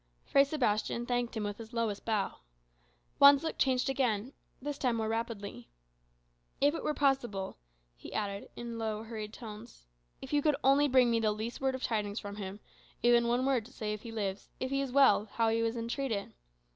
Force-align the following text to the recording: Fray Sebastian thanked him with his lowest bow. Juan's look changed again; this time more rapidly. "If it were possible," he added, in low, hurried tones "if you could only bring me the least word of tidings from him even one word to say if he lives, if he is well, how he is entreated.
Fray 0.25 0.43
Sebastian 0.45 1.05
thanked 1.05 1.37
him 1.37 1.43
with 1.43 1.59
his 1.59 1.73
lowest 1.73 2.05
bow. 2.05 2.39
Juan's 3.19 3.43
look 3.43 3.59
changed 3.59 3.87
again; 3.87 4.33
this 4.59 4.79
time 4.79 4.95
more 4.95 5.07
rapidly. 5.07 5.69
"If 6.59 6.73
it 6.73 6.83
were 6.83 6.95
possible," 6.95 7.59
he 7.95 8.11
added, 8.11 8.49
in 8.55 8.79
low, 8.79 9.03
hurried 9.03 9.31
tones 9.31 9.85
"if 10.19 10.33
you 10.33 10.41
could 10.41 10.55
only 10.63 10.87
bring 10.87 11.11
me 11.11 11.19
the 11.19 11.31
least 11.31 11.61
word 11.61 11.75
of 11.75 11.83
tidings 11.83 12.19
from 12.19 12.37
him 12.37 12.61
even 13.03 13.27
one 13.27 13.45
word 13.45 13.63
to 13.67 13.71
say 13.71 13.93
if 13.93 14.01
he 14.01 14.11
lives, 14.11 14.49
if 14.59 14.71
he 14.71 14.81
is 14.81 14.91
well, 14.91 15.25
how 15.33 15.49
he 15.49 15.59
is 15.59 15.77
entreated. 15.77 16.33